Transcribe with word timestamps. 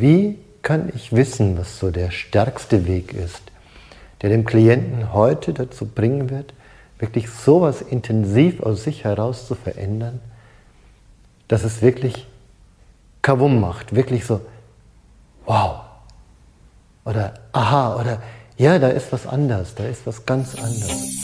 wie 0.00 0.38
kann 0.62 0.90
ich 0.94 1.12
wissen, 1.12 1.58
was 1.58 1.78
so 1.78 1.90
der 1.90 2.10
stärkste 2.10 2.86
Weg 2.86 3.12
ist, 3.12 3.42
der 4.22 4.30
dem 4.30 4.44
Klienten 4.44 5.12
heute 5.12 5.52
dazu 5.52 5.86
bringen 5.86 6.30
wird, 6.30 6.54
wirklich 6.98 7.30
sowas 7.30 7.82
intensiv 7.82 8.62
aus 8.62 8.84
sich 8.84 9.04
heraus 9.04 9.46
zu 9.46 9.54
verändern, 9.54 10.20
dass 11.48 11.64
es 11.64 11.82
wirklich 11.82 12.26
Kavum 13.20 13.60
macht, 13.60 13.94
wirklich 13.94 14.24
so, 14.24 14.40
wow, 15.44 15.80
oder 17.04 17.34
aha, 17.52 17.96
oder 17.96 18.22
ja, 18.56 18.78
da 18.78 18.88
ist 18.88 19.12
was 19.12 19.26
anders, 19.26 19.74
da 19.74 19.84
ist 19.84 20.06
was 20.06 20.24
ganz 20.24 20.54
anderes. 20.54 21.20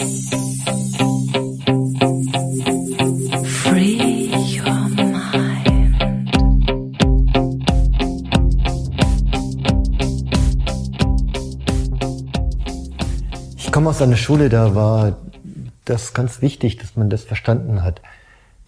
Aus 13.91 14.01
einer 14.01 14.17
Schule, 14.17 14.49
da 14.49 14.77
war 14.77 15.17
das 15.85 16.15
ganz 16.15 16.43
wichtig, 16.43 16.79
dass 16.79 16.95
man 16.95 17.11
das 17.11 17.25
verstanden 17.25 17.83
hat, 17.83 18.01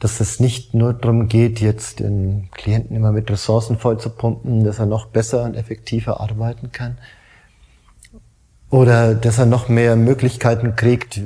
dass 0.01 0.19
es 0.19 0.41
nicht 0.41 0.75
nur 0.75 0.95
darum 0.95 1.29
geht, 1.29 1.61
jetzt 1.61 2.01
den 2.01 2.49
Klienten 2.51 2.97
immer 2.97 3.13
mit 3.13 3.31
Ressourcen 3.31 3.79
voll 3.79 4.01
zu 4.01 4.11
pumpen, 4.11 4.65
dass 4.65 4.81
er 4.81 4.87
noch 4.87 5.07
besser 5.07 5.45
und 5.45 5.55
effektiver 5.55 6.21
arbeiten 6.21 6.73
kann 6.73 6.99
oder 8.69 9.15
dass 9.15 9.39
er 9.39 9.47
noch 9.47 9.69
mehr 9.69 9.95
Möglichkeiten 9.95 10.75
kriegt, 10.75 11.21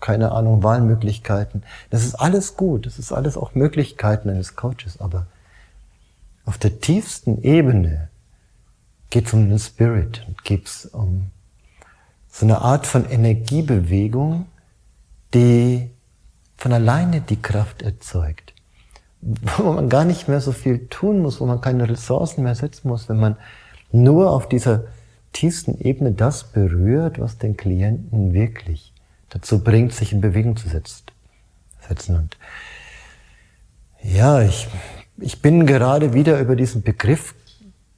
keine 0.00 0.32
Ahnung, 0.32 0.64
Wahlmöglichkeiten. 0.64 1.62
Das 1.90 2.04
ist 2.04 2.16
alles 2.16 2.56
gut, 2.56 2.84
das 2.84 2.98
ist 2.98 3.12
alles 3.12 3.36
auch 3.36 3.54
Möglichkeiten 3.54 4.28
eines 4.28 4.56
Coaches, 4.56 4.98
aber 4.98 5.26
auf 6.46 6.58
der 6.58 6.80
tiefsten 6.80 7.42
Ebene 7.42 8.08
geht 9.10 9.28
es 9.28 9.34
um 9.34 9.48
den 9.48 9.58
Spirit, 9.60 10.26
geht 10.42 10.66
es 10.66 10.86
um 10.86 11.30
so 12.30 12.46
eine 12.46 12.60
Art 12.60 12.86
von 12.86 13.08
Energiebewegung, 13.08 14.46
die 15.34 15.90
von 16.56 16.72
alleine 16.72 17.20
die 17.20 17.40
Kraft 17.40 17.82
erzeugt. 17.82 18.54
Wo 19.20 19.72
man 19.72 19.88
gar 19.88 20.04
nicht 20.04 20.28
mehr 20.28 20.40
so 20.40 20.52
viel 20.52 20.86
tun 20.88 21.20
muss, 21.20 21.40
wo 21.40 21.46
man 21.46 21.60
keine 21.60 21.88
Ressourcen 21.88 22.42
mehr 22.42 22.54
setzen 22.54 22.88
muss, 22.88 23.08
wenn 23.08 23.18
man 23.18 23.36
nur 23.92 24.30
auf 24.30 24.48
dieser 24.48 24.84
tiefsten 25.32 25.78
Ebene 25.78 26.12
das 26.12 26.44
berührt, 26.44 27.20
was 27.20 27.38
den 27.38 27.56
Klienten 27.56 28.32
wirklich 28.32 28.92
dazu 29.28 29.62
bringt, 29.62 29.92
sich 29.92 30.12
in 30.12 30.20
Bewegung 30.20 30.56
zu 30.56 30.68
setzen. 30.68 32.16
Und 32.16 32.36
ja, 34.02 34.42
ich, 34.42 34.68
ich 35.18 35.42
bin 35.42 35.66
gerade 35.66 36.14
wieder 36.14 36.38
über 36.40 36.56
diesen 36.56 36.82
Begriff 36.82 37.34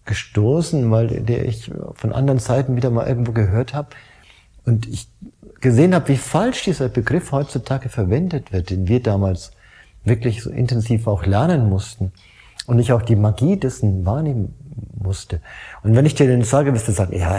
gestoßen, 0.04 0.90
weil 0.90 1.08
der 1.08 1.44
ich 1.44 1.70
von 1.94 2.12
anderen 2.12 2.38
Seiten 2.38 2.74
wieder 2.74 2.90
mal 2.90 3.06
irgendwo 3.06 3.32
gehört 3.32 3.74
habe. 3.74 3.90
Und 4.64 4.86
ich 4.86 5.08
gesehen 5.60 5.94
habe, 5.94 6.08
wie 6.08 6.16
falsch 6.16 6.64
dieser 6.64 6.88
Begriff 6.88 7.32
heutzutage 7.32 7.88
verwendet 7.88 8.52
wird, 8.52 8.70
den 8.70 8.88
wir 8.88 9.02
damals 9.02 9.52
wirklich 10.04 10.42
so 10.42 10.50
intensiv 10.50 11.06
auch 11.06 11.24
lernen 11.24 11.68
mussten 11.68 12.12
und 12.66 12.78
ich 12.78 12.92
auch 12.92 13.02
die 13.02 13.16
Magie 13.16 13.56
dessen 13.56 14.04
wahrnehmen 14.04 14.54
musste. 14.98 15.40
Und 15.82 15.94
wenn 15.94 16.06
ich 16.06 16.14
dir 16.14 16.26
denn 16.26 16.42
sage, 16.42 16.74
wirst 16.74 16.88
du 16.88 16.92
sagen, 16.92 17.16
ja, 17.16 17.38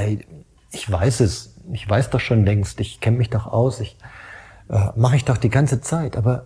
ich 0.71 0.91
weiß 0.91 1.19
es, 1.19 1.55
ich 1.71 1.88
weiß 1.88 2.09
doch 2.09 2.19
schon 2.19 2.45
längst, 2.45 2.79
ich 2.79 2.99
kenne 2.99 3.17
mich 3.17 3.29
doch 3.29 3.47
aus, 3.47 3.79
ich 3.79 3.97
äh, 4.69 4.88
mache 4.95 5.16
ich 5.16 5.25
doch 5.25 5.38
die 5.38 5.49
ganze 5.49 5.81
Zeit, 5.81 6.17
aber 6.17 6.45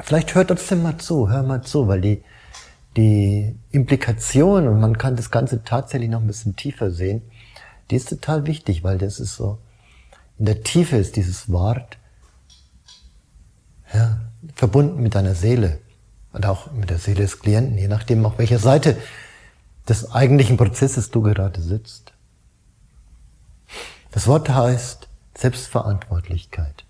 vielleicht 0.00 0.34
hört 0.34 0.48
trotzdem 0.48 0.82
mal 0.82 0.96
zu, 0.98 1.28
hör 1.28 1.42
mal 1.42 1.62
zu, 1.62 1.88
weil 1.88 2.00
die, 2.00 2.22
die 2.96 3.54
Implikation, 3.70 4.66
und 4.66 4.80
man 4.80 4.96
kann 4.96 5.16
das 5.16 5.30
Ganze 5.30 5.62
tatsächlich 5.64 6.10
noch 6.10 6.20
ein 6.20 6.26
bisschen 6.26 6.56
tiefer 6.56 6.90
sehen, 6.90 7.22
die 7.90 7.96
ist 7.96 8.08
total 8.08 8.46
wichtig, 8.46 8.84
weil 8.84 8.98
das 8.98 9.20
ist 9.20 9.36
so, 9.36 9.58
in 10.38 10.46
der 10.46 10.62
Tiefe 10.62 10.96
ist 10.96 11.16
dieses 11.16 11.50
Wort 11.50 11.98
ja, 13.92 14.20
verbunden 14.54 15.02
mit 15.02 15.14
deiner 15.14 15.34
Seele 15.34 15.78
und 16.32 16.46
auch 16.46 16.70
mit 16.72 16.90
der 16.90 16.98
Seele 16.98 17.22
des 17.22 17.40
Klienten, 17.40 17.78
je 17.78 17.88
nachdem, 17.88 18.24
auf 18.24 18.38
welcher 18.38 18.58
Seite 18.58 18.96
des 19.88 20.12
eigentlichen 20.12 20.56
Prozesses 20.56 21.10
du 21.10 21.22
gerade 21.22 21.60
sitzt. 21.60 22.12
Das 24.10 24.26
Wort 24.26 24.48
heißt 24.48 25.08
Selbstverantwortlichkeit. 25.36 26.84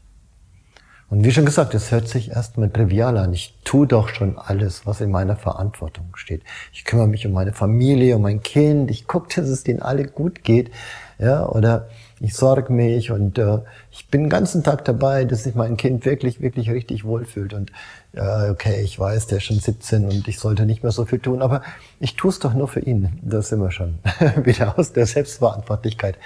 Und 1.10 1.24
wie 1.24 1.30
schon 1.30 1.46
gesagt, 1.46 1.74
es 1.74 1.90
hört 1.90 2.06
sich 2.06 2.30
erstmal 2.30 2.68
trivial 2.68 3.16
an. 3.16 3.32
Ich 3.32 3.58
tue 3.64 3.86
doch 3.86 4.10
schon 4.10 4.38
alles, 4.38 4.84
was 4.84 5.00
in 5.00 5.10
meiner 5.10 5.36
Verantwortung 5.36 6.14
steht. 6.16 6.42
Ich 6.72 6.84
kümmere 6.84 7.06
mich 7.06 7.26
um 7.26 7.32
meine 7.32 7.54
Familie, 7.54 8.16
um 8.16 8.22
mein 8.22 8.42
Kind. 8.42 8.90
Ich 8.90 9.06
gucke, 9.06 9.40
dass 9.40 9.48
es 9.48 9.64
denen 9.64 9.80
alle 9.80 10.06
gut 10.06 10.44
geht. 10.44 10.70
Ja, 11.18 11.46
oder 11.46 11.88
ich 12.20 12.34
sorge 12.34 12.72
mich 12.72 13.10
und 13.10 13.38
äh, 13.38 13.58
ich 13.90 14.08
bin 14.08 14.24
den 14.24 14.30
ganzen 14.30 14.64
Tag 14.64 14.84
dabei, 14.84 15.24
dass 15.24 15.44
sich 15.44 15.54
mein 15.54 15.76
Kind 15.76 16.04
wirklich, 16.04 16.40
wirklich 16.40 16.70
richtig 16.70 17.04
wohlfühlt. 17.04 17.54
Und 17.54 17.70
äh, 18.12 18.50
okay, 18.50 18.82
ich 18.82 18.98
weiß, 18.98 19.28
der 19.28 19.38
ist 19.38 19.44
schon 19.44 19.60
17 19.60 20.04
und 20.04 20.26
ich 20.26 20.38
sollte 20.38 20.66
nicht 20.66 20.82
mehr 20.82 20.92
so 20.92 21.04
viel 21.04 21.20
tun, 21.20 21.42
aber 21.42 21.62
ich 22.00 22.16
tue 22.16 22.30
es 22.30 22.38
doch 22.38 22.54
nur 22.54 22.68
für 22.68 22.80
ihn. 22.80 23.18
Das 23.22 23.50
sind 23.50 23.60
wir 23.60 23.70
schon 23.70 23.98
wieder 24.44 24.78
aus 24.78 24.92
der 24.92 25.06
Selbstverantwortlichkeit. 25.06 26.18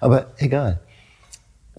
Aber 0.00 0.26
egal. 0.38 0.80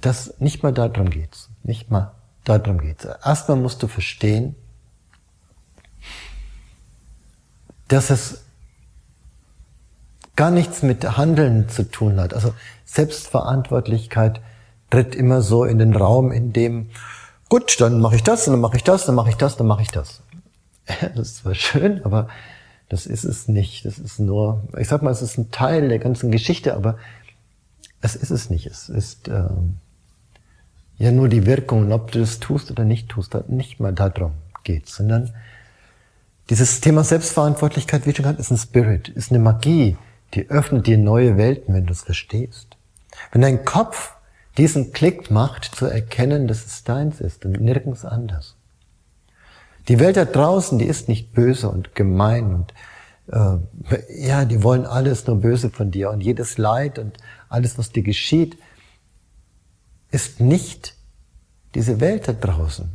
Das 0.02 0.40
nicht 0.40 0.64
mal 0.64 0.72
darum 0.72 1.10
geht's. 1.10 1.50
Nicht 1.64 1.92
mal 1.92 2.14
darum 2.46 2.80
geht's. 2.80 3.06
Erstmal 3.06 3.58
musst 3.58 3.84
du 3.84 3.88
verstehen, 3.88 4.56
dass 7.90 8.10
es 8.10 8.46
gar 10.40 10.52
nichts 10.52 10.84
mit 10.84 11.18
Handeln 11.18 11.68
zu 11.68 11.84
tun 11.84 12.18
hat. 12.18 12.34
Also 12.34 12.54
Selbstverantwortlichkeit 12.86 14.40
tritt 14.90 15.14
immer 15.14 15.42
so 15.42 15.66
in 15.66 15.80
den 15.80 15.94
Raum, 15.94 16.32
in 16.32 16.54
dem, 16.54 16.92
gut, 17.50 17.82
dann 17.82 18.00
mache 18.00 18.16
ich 18.16 18.24
das, 18.24 18.46
dann 18.46 18.62
mache 18.62 18.78
ich 18.78 18.86
das, 18.86 19.06
dann 19.06 19.16
mache 19.16 19.32
ich 19.32 19.36
das, 19.36 19.58
dann 19.58 19.68
mache 19.68 19.82
ich 19.82 19.90
das. 19.90 20.22
Das 21.14 21.28
ist 21.28 21.38
zwar 21.40 21.56
schön, 21.56 22.06
aber 22.06 22.30
das 22.88 23.06
ist 23.06 23.26
es 23.26 23.50
nicht. 23.50 23.84
Das 23.84 24.00
ist 24.00 24.18
nur, 24.18 24.64
ich 24.78 24.88
sag 24.88 25.02
mal, 25.02 25.12
es 25.12 25.22
ist 25.22 25.38
ein 25.38 25.52
Teil 25.52 25.90
der 25.90 26.00
ganzen 26.00 26.32
Geschichte, 26.32 26.74
aber 26.74 26.98
es 28.00 28.16
ist 28.16 28.32
es 28.32 28.50
nicht. 28.50 28.66
Es 28.66 28.88
ist 28.88 29.28
äh, 29.28 29.44
ja 31.00 31.12
nur 31.12 31.28
die 31.28 31.46
Wirkung, 31.48 31.82
und 31.82 31.92
ob 31.92 32.14
du 32.14 32.20
das 32.20 32.40
tust 32.40 32.72
oder 32.72 32.86
nicht 32.86 33.10
tust, 33.10 33.36
nicht 33.50 33.82
mal 33.82 33.92
darum 33.92 34.36
geht, 34.64 34.88
sondern 34.88 35.34
dieses 36.50 36.80
Thema 36.80 37.04
Selbstverantwortlichkeit, 37.04 38.06
wie 38.06 38.16
schon 38.16 38.24
gesagt, 38.24 38.40
ist 38.40 38.52
ein 38.52 38.58
Spirit, 38.58 39.10
ist 39.10 39.32
eine 39.32 39.40
Magie, 39.40 39.98
die 40.34 40.50
öffnet 40.50 40.88
dir 40.88 40.98
neue 40.98 41.38
Welten, 41.38 41.74
wenn 41.74 41.86
du 41.86 41.94
es 41.94 42.04
verstehst. 42.04 42.78
Wenn 43.32 43.42
dein 43.42 43.66
Kopf 43.66 44.14
diesen 44.58 44.92
Klick 44.92 45.32
macht, 45.32 45.76
zu 45.76 45.86
erkennen, 45.86 46.48
dass 46.48 46.66
es 46.66 46.84
deins 46.84 47.22
ist 47.22 47.46
und 47.46 47.60
nirgends 47.62 48.06
anders. 48.06 48.56
Die 49.88 50.00
Welt 50.00 50.18
da 50.18 50.26
draußen, 50.26 50.78
die 50.78 50.86
ist 50.86 51.08
nicht 51.08 51.34
böse 51.34 51.70
und 51.70 51.96
gemein 51.96 52.54
und 52.54 52.74
äh, 53.32 53.58
ja, 54.10 54.46
die 54.46 54.64
wollen 54.64 54.86
alles 54.86 55.26
nur 55.28 55.38
böse 55.38 55.70
von 55.70 55.92
dir 55.92 56.10
und 56.12 56.22
jedes 56.22 56.58
Leid 56.58 57.00
und 57.00 57.18
alles, 57.48 57.78
was 57.78 57.92
dir 57.92 58.04
geschieht, 58.04 58.58
ist 60.12 60.40
nicht 60.40 60.96
diese 61.76 62.00
Welt 62.00 62.28
da 62.28 62.34
draußen, 62.34 62.92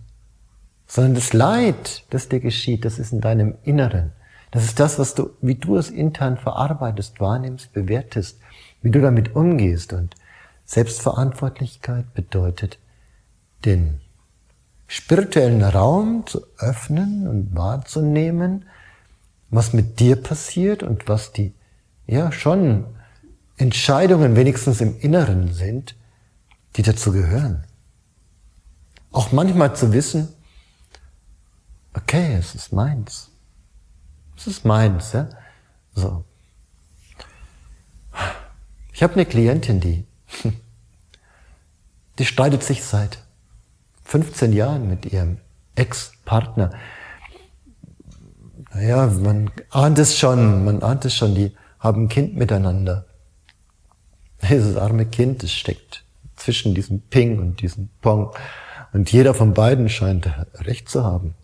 sondern 0.87 1.15
das 1.15 1.33
Leid, 1.33 2.05
das 2.11 2.29
dir 2.29 2.41
geschieht, 2.41 2.85
das 2.85 2.99
ist 2.99 3.13
in 3.13 3.21
deinem 3.21 3.55
Inneren. 3.63 4.13
Das 4.55 4.67
ist 4.67 4.79
das, 4.79 5.01
was 5.01 5.17
du, 5.17 5.31
wie 5.41 5.57
du 5.57 5.77
es 5.77 5.91
intern 5.91 6.39
verarbeitest, 6.39 7.19
wahrnimmst, 7.19 7.73
bewertest, 7.73 8.39
wie 8.83 8.91
du 8.93 9.01
damit 9.01 9.35
umgehst. 9.35 9.93
Und 9.93 10.15
Selbstverantwortlichkeit 10.65 12.15
bedeutet, 12.15 12.79
den 13.65 14.01
spirituellen 14.87 15.61
Raum 15.65 16.25
zu 16.27 16.47
öffnen 16.57 17.27
und 17.27 17.57
wahrzunehmen, 17.57 18.67
was 19.51 19.73
mit 19.73 19.99
dir 19.99 20.15
passiert 20.15 20.85
und 20.85 21.09
was 21.09 21.33
die, 21.33 21.53
ja, 22.07 22.31
schon 22.31 22.85
Entscheidungen 23.57 24.37
wenigstens 24.37 24.81
im 24.81 24.97
Inneren 25.01 25.53
sind, 25.53 25.97
die 26.77 26.83
dazu 26.83 27.11
gehören. 27.11 27.65
Auch 29.11 29.33
manchmal 29.33 29.75
zu 29.75 29.93
wissen, 29.93 30.29
okay, 31.93 32.37
es 32.39 32.55
ist 32.55 32.73
meins. 32.73 33.34
Das 34.37 34.47
ist 34.47 34.65
meins, 34.65 35.13
ja. 35.13 35.29
So. 35.95 36.25
Ich 38.93 39.03
habe 39.03 39.15
eine 39.15 39.27
Klientin, 39.27 39.81
die, 39.81 40.07
die 42.19 42.25
streitet 42.25 42.63
sich 42.63 42.85
seit 42.85 43.19
15 44.05 44.53
Jahren 44.53 44.89
mit 44.89 45.07
ihrem 45.07 45.39
Ex-Partner. 45.75 46.71
Naja, 48.73 49.07
man 49.07 49.51
ahnt 49.71 49.99
es 49.99 50.19
schon, 50.19 50.65
man 50.65 50.83
ahnt 50.83 51.05
es 51.05 51.15
schon, 51.15 51.35
die 51.35 51.57
haben 51.79 52.05
ein 52.05 52.09
Kind 52.09 52.37
miteinander. 52.37 53.07
Dieses 54.49 54.77
arme 54.77 55.07
Kind, 55.07 55.43
das 55.43 55.53
steckt 55.53 56.05
zwischen 56.37 56.75
diesem 56.75 57.01
Ping 57.01 57.39
und 57.39 57.61
diesem 57.63 57.89
Pong. 58.01 58.33
Und 58.93 59.11
jeder 59.11 59.35
von 59.35 59.55
beiden 59.55 59.89
scheint 59.89 60.29
recht 60.61 60.89
zu 60.89 61.05
haben. 61.05 61.35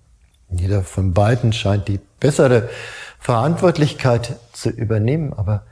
Jeder 0.50 0.82
von 0.82 1.14
beiden 1.14 1.52
scheint 1.52 1.88
die 1.88 2.00
bessere 2.18 2.68
Verantwortlichkeit 3.18 4.36
zu 4.52 4.70
übernehmen, 4.70 5.32
aber 5.32 5.64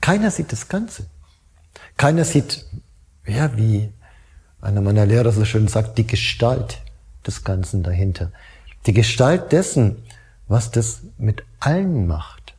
keiner 0.00 0.30
sieht 0.30 0.52
das 0.52 0.68
Ganze. 0.68 1.06
Keiner 1.96 2.24
sieht, 2.24 2.66
ja, 3.26 3.56
wie 3.56 3.92
einer 4.60 4.80
meiner 4.80 5.06
Lehrer 5.06 5.32
so 5.32 5.44
schön 5.44 5.68
sagt, 5.68 5.98
die 5.98 6.06
Gestalt 6.06 6.80
des 7.26 7.44
Ganzen 7.44 7.82
dahinter. 7.82 8.32
Die 8.86 8.92
Gestalt 8.92 9.52
dessen, 9.52 10.02
was 10.48 10.70
das 10.70 11.02
mit 11.18 11.44
allen 11.60 12.06
macht. 12.06 12.54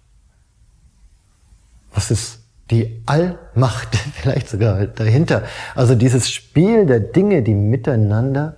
Was 1.93 2.11
ist 2.11 2.41
die 2.71 3.01
Allmacht 3.05 3.95
vielleicht 4.13 4.49
sogar 4.49 4.87
dahinter. 4.87 5.43
Also 5.75 5.95
dieses 5.95 6.31
Spiel 6.31 6.85
der 6.85 6.99
Dinge, 6.99 7.43
die 7.43 7.53
miteinander 7.53 8.55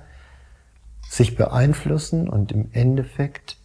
sich 1.14 1.36
beeinflussen 1.36 2.28
und 2.28 2.52
im 2.52 2.70
Endeffekt 2.72 3.58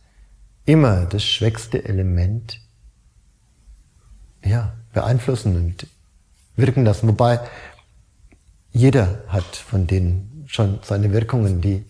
immer 0.66 1.06
das 1.06 1.24
schwächste 1.24 1.82
Element 1.82 2.60
ja, 4.44 4.74
beeinflussen 4.92 5.56
und 5.56 5.86
wirken 6.56 6.84
lassen. 6.84 7.08
Wobei 7.08 7.40
jeder 8.70 9.22
hat 9.28 9.56
von 9.56 9.86
denen 9.86 10.44
schon 10.46 10.80
seine 10.82 11.10
Wirkungen. 11.12 11.62
Die 11.62 11.86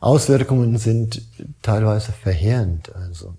Auswirkungen 0.00 0.76
sind 0.76 1.22
teilweise 1.62 2.10
verheerend. 2.10 2.92
Also 2.96 3.34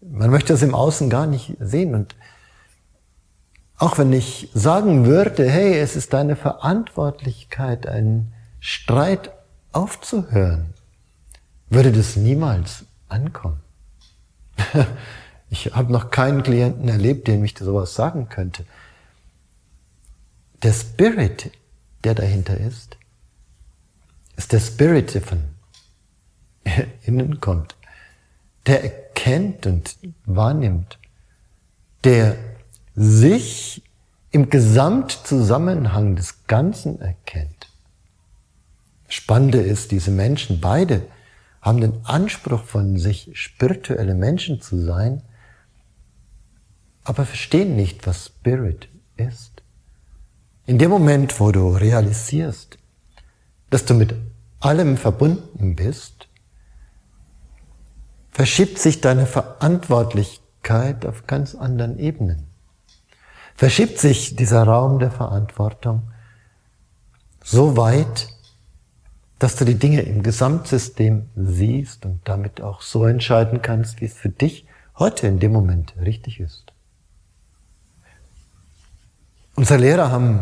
man 0.00 0.30
möchte 0.30 0.54
das 0.54 0.62
im 0.62 0.74
Außen 0.74 1.10
gar 1.10 1.26
nicht 1.26 1.54
sehen 1.60 1.94
und 1.94 2.16
auch 3.76 3.98
wenn 3.98 4.10
ich 4.14 4.48
sagen 4.54 5.04
würde, 5.04 5.46
hey, 5.50 5.78
es 5.78 5.96
ist 5.96 6.14
deine 6.14 6.34
Verantwortlichkeit, 6.34 7.86
einen 7.86 8.32
Streit 8.58 9.35
aufzuhören, 9.76 10.72
würde 11.68 11.92
das 11.92 12.16
niemals 12.16 12.84
ankommen. 13.08 13.60
Ich 15.48 15.66
habe 15.76 15.92
noch 15.92 16.10
keinen 16.10 16.42
Klienten 16.42 16.88
erlebt, 16.88 17.28
der 17.28 17.38
mich 17.38 17.56
sowas 17.56 17.94
sagen 17.94 18.28
könnte. 18.28 18.64
Der 20.64 20.72
Spirit, 20.72 21.52
der 22.02 22.16
dahinter 22.16 22.56
ist, 22.56 22.96
ist 24.34 24.52
der 24.52 24.58
Spirit, 24.58 25.14
der 25.14 25.22
von 25.22 25.44
innen 27.04 27.40
kommt, 27.40 27.76
der 28.66 28.82
erkennt 28.82 29.66
und 29.66 29.96
wahrnimmt, 30.24 30.98
der 32.02 32.36
sich 32.96 33.84
im 34.32 34.50
Gesamtzusammenhang 34.50 36.16
des 36.16 36.44
Ganzen 36.48 37.00
erkennt. 37.00 37.65
Spannende 39.16 39.60
ist, 39.60 39.90
diese 39.90 40.10
Menschen 40.10 40.60
beide 40.60 41.02
haben 41.60 41.80
den 41.80 42.04
Anspruch 42.04 42.64
von 42.64 42.98
sich, 42.98 43.30
spirituelle 43.34 44.14
Menschen 44.14 44.60
zu 44.60 44.80
sein, 44.80 45.22
aber 47.04 47.24
verstehen 47.24 47.76
nicht, 47.76 48.06
was 48.06 48.26
Spirit 48.26 48.88
ist. 49.16 49.62
In 50.66 50.78
dem 50.78 50.90
Moment, 50.90 51.38
wo 51.40 51.52
du 51.52 51.70
realisierst, 51.70 52.78
dass 53.70 53.84
du 53.84 53.94
mit 53.94 54.14
allem 54.60 54.96
verbunden 54.96 55.76
bist, 55.76 56.28
verschiebt 58.30 58.78
sich 58.78 59.00
deine 59.00 59.26
Verantwortlichkeit 59.26 61.06
auf 61.06 61.26
ganz 61.26 61.54
anderen 61.54 61.98
Ebenen 61.98 62.46
verschiebt 63.56 63.98
sich 63.98 64.36
dieser 64.36 64.62
Raum 64.64 64.98
der 64.98 65.10
Verantwortung 65.10 66.02
so 67.42 67.76
weit, 67.76 68.28
dass 69.38 69.56
du 69.56 69.64
die 69.64 69.74
Dinge 69.74 70.02
im 70.02 70.22
Gesamtsystem 70.22 71.28
siehst 71.36 72.06
und 72.06 72.20
damit 72.24 72.60
auch 72.60 72.80
so 72.80 73.04
entscheiden 73.04 73.60
kannst, 73.60 74.00
wie 74.00 74.06
es 74.06 74.14
für 74.14 74.30
dich 74.30 74.66
heute 74.98 75.26
in 75.26 75.38
dem 75.38 75.52
Moment 75.52 75.94
richtig 76.00 76.40
ist. 76.40 76.72
Unsere 79.54 79.78
Lehrer 79.78 80.10
haben 80.10 80.40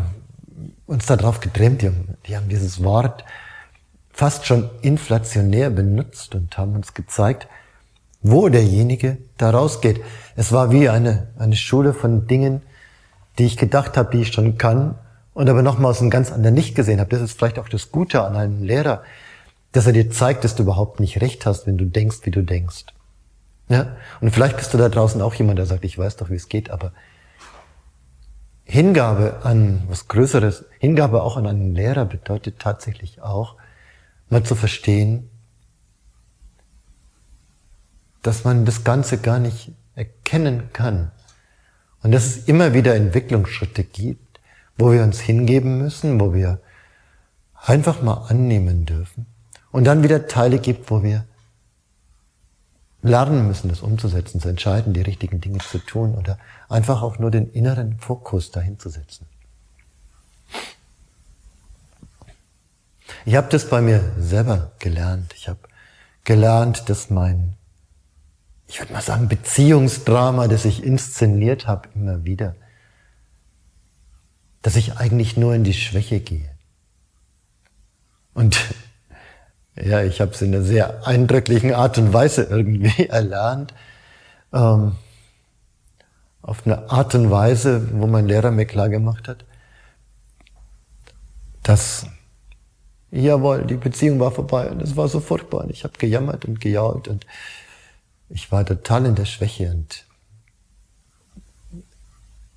uns 0.87 1.05
darauf 1.05 1.39
getrimmt, 1.39 1.81
die 1.81 1.87
haben, 1.87 2.17
die 2.27 2.37
haben 2.37 2.49
dieses 2.49 2.83
Wort 2.83 3.25
fast 4.11 4.45
schon 4.45 4.69
inflationär 4.81 5.69
benutzt 5.69 6.35
und 6.35 6.57
haben 6.57 6.75
uns 6.75 6.93
gezeigt, 6.93 7.47
wo 8.21 8.47
derjenige 8.47 9.17
da 9.37 9.49
rausgeht. 9.49 10.01
Es 10.35 10.51
war 10.51 10.71
wie 10.71 10.89
eine, 10.89 11.27
eine 11.37 11.55
Schule 11.55 11.93
von 11.93 12.27
Dingen, 12.27 12.61
die 13.37 13.45
ich 13.45 13.57
gedacht 13.57 13.97
habe, 13.97 14.11
die 14.11 14.21
ich 14.21 14.31
schon 14.31 14.57
kann 14.57 14.95
und 15.35 15.47
aber 15.49 15.61
nochmal 15.61 15.91
aus 15.91 16.01
einem 16.01 16.09
ganz 16.09 16.31
anderen 16.31 16.55
Licht 16.55 16.73
gesehen 16.73 16.99
habe. 16.99 17.11
Das 17.11 17.21
ist 17.21 17.37
vielleicht 17.37 17.59
auch 17.59 17.69
das 17.69 17.91
Gute 17.91 18.23
an 18.23 18.35
einem 18.35 18.63
Lehrer, 18.63 19.03
dass 19.73 19.85
er 19.85 19.93
dir 19.93 20.09
zeigt, 20.09 20.43
dass 20.43 20.55
du 20.55 20.63
überhaupt 20.63 20.99
nicht 20.99 21.21
recht 21.21 21.45
hast, 21.45 21.67
wenn 21.67 21.77
du 21.77 21.85
denkst, 21.85 22.19
wie 22.23 22.31
du 22.31 22.41
denkst. 22.41 22.85
Ja? 23.67 23.97
Und 24.21 24.31
vielleicht 24.31 24.55
bist 24.57 24.73
du 24.73 24.77
da 24.77 24.89
draußen 24.89 25.21
auch 25.21 25.35
jemand, 25.35 25.59
der 25.59 25.65
sagt, 25.67 25.83
ich 25.83 25.97
weiß 25.97 26.15
doch, 26.15 26.29
wie 26.29 26.35
es 26.35 26.49
geht, 26.49 26.71
aber 26.71 26.93
Hingabe 28.63 29.41
an 29.43 29.83
was 29.89 30.07
Größeres, 30.07 30.65
Hingabe 30.79 31.21
auch 31.21 31.37
an 31.37 31.45
einen 31.45 31.75
Lehrer 31.75 32.05
bedeutet 32.05 32.57
tatsächlich 32.57 33.21
auch, 33.21 33.55
mal 34.29 34.43
zu 34.43 34.55
verstehen, 34.55 35.29
dass 38.23 38.43
man 38.43 38.65
das 38.65 38.83
Ganze 38.83 39.19
gar 39.19 39.37
nicht 39.37 39.71
erkennen 39.93 40.69
kann, 40.73 41.11
und 42.01 42.11
dass 42.11 42.25
es 42.27 42.47
immer 42.47 42.75
wieder 42.75 42.93
Entwicklungsschritte 42.93 43.83
gibt, 43.83 44.24
wo 44.77 44.91
wir 44.91 45.03
uns 45.03 45.19
hingeben 45.19 45.77
müssen, 45.77 46.19
wo 46.19 46.33
wir 46.33 46.59
einfach 47.55 48.01
mal 48.01 48.25
annehmen 48.29 48.85
dürfen. 48.85 49.25
Und 49.71 49.85
dann 49.85 50.03
wieder 50.03 50.27
Teile 50.27 50.59
gibt, 50.59 50.89
wo 50.89 51.03
wir 51.03 51.25
lernen 53.01 53.47
müssen, 53.47 53.69
das 53.69 53.81
umzusetzen, 53.81 54.39
zu 54.39 54.49
entscheiden, 54.49 54.93
die 54.93 55.01
richtigen 55.01 55.41
Dinge 55.41 55.59
zu 55.59 55.79
tun 55.79 56.15
oder 56.15 56.37
einfach 56.69 57.01
auch 57.01 57.19
nur 57.19 57.31
den 57.31 57.51
inneren 57.51 57.99
Fokus 57.99 58.51
dahin 58.51 58.79
zu 58.79 58.89
setzen. 58.89 59.25
Ich 63.25 63.35
habe 63.35 63.47
das 63.49 63.69
bei 63.69 63.81
mir 63.81 64.01
selber 64.19 64.71
gelernt. 64.79 65.33
Ich 65.35 65.47
habe 65.47 65.59
gelernt, 66.23 66.89
dass 66.89 67.09
mein 67.09 67.55
ich 68.67 68.79
würde 68.79 68.93
mal 68.93 69.01
sagen, 69.01 69.27
Beziehungsdrama, 69.27 70.47
das 70.47 70.65
ich 70.65 70.83
inszeniert 70.83 71.67
habe, 71.67 71.89
immer 71.95 72.25
wieder. 72.25 72.55
Dass 74.65 74.75
ich 74.77 74.97
eigentlich 74.97 75.37
nur 75.37 75.53
in 75.53 75.63
die 75.63 75.75
Schwäche 75.75 76.19
gehe. 76.19 76.49
Und 78.33 78.59
ja, 79.75 80.01
ich 80.01 80.21
habe 80.21 80.31
es 80.31 80.41
in 80.41 80.55
einer 80.55 80.63
sehr 80.63 81.05
eindrücklichen 81.05 81.71
Art 81.71 81.99
und 81.99 82.13
Weise 82.13 82.45
irgendwie 82.45 83.05
erlernt. 83.09 83.75
Ähm, 84.51 84.93
auf 86.41 86.65
eine 86.65 86.89
Art 86.89 87.13
und 87.13 87.29
Weise, 87.29 87.89
wo 87.91 88.07
mein 88.07 88.27
Lehrer 88.27 88.49
mir 88.49 88.65
klar 88.65 88.89
gemacht 88.89 89.27
hat, 89.27 89.45
dass, 91.61 92.07
jawohl, 93.11 93.67
die 93.67 93.77
Beziehung 93.77 94.19
war 94.19 94.31
vorbei 94.31 94.71
und 94.71 94.81
es 94.81 94.95
war 94.95 95.07
so 95.07 95.19
furchtbar 95.19 95.65
und 95.65 95.69
ich 95.69 95.83
habe 95.83 95.93
gejammert 95.99 96.43
und 96.43 96.59
gejault 96.59 97.07
und 97.07 97.27
ich 98.29 98.51
war 98.51 98.65
total 98.65 99.05
in 99.05 99.13
der 99.13 99.25
Schwäche 99.25 99.69
und 99.69 100.05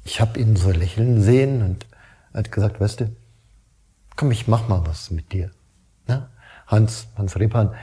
ich 0.04 0.22
habe 0.22 0.40
ihn 0.40 0.56
so 0.56 0.70
lächeln 0.70 1.20
sehen 1.20 1.60
und 1.60 1.84
hat 2.34 2.52
gesagt, 2.52 2.80
weißt 2.80 3.00
du, 3.00 3.16
komm, 4.16 4.30
ich 4.30 4.48
mach 4.48 4.68
mal 4.68 4.86
was 4.86 5.10
mit 5.10 5.32
dir. 5.32 5.50
Ja? 6.08 6.28
Hans, 6.66 7.08
Hans 7.16 7.38
Repan 7.38 7.74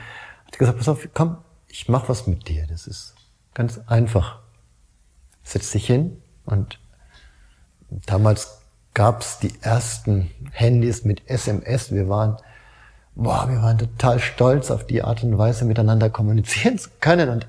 hat 0.46 0.58
gesagt, 0.58 0.78
pass 0.78 0.90
auf, 0.90 1.08
komm, 1.14 1.38
ich 1.68 1.90
mach 1.90 2.10
was 2.10 2.28
mit 2.28 2.48
dir. 2.48 2.68
Das 2.68 2.88
ist 2.88 3.16
ganz 3.54 3.80
einfach. 3.88 4.40
Setz 5.44 5.72
dich 5.72 5.86
hin 5.86 6.22
und 6.46 6.80
damals 7.90 8.62
gab's 8.94 9.40
die 9.40 9.54
ersten 9.62 10.32
Handys 10.52 11.04
mit 11.04 11.30
SMS. 11.30 11.92
Wir 11.92 12.10
waren, 12.10 12.38
boah, 13.16 13.50
wir 13.50 13.62
waren 13.62 13.78
total 13.78 14.20
stolz 14.20 14.72
auf 14.72 14.88
die 14.88 15.04
Art 15.04 15.24
und 15.24 15.38
Weise, 15.38 15.66
miteinander 15.66 16.10
kommunizieren 16.10 16.78
zu 16.78 16.90
können 17.00 17.30
und 17.30 17.48